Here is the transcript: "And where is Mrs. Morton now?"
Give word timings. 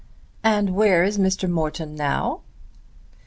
"And 0.43 0.73
where 0.73 1.03
is 1.03 1.19
Mrs. 1.19 1.51
Morton 1.51 1.93
now?" 1.95 2.41